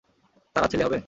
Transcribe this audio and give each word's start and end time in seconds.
তারা 0.55 0.67
ছেলে 0.67 0.83
হবে? 0.83 0.99